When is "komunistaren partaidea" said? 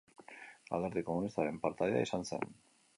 1.11-2.09